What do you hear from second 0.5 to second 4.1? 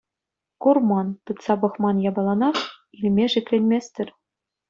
Курман, тытса пӑхман япаланах илме шикленместӗр.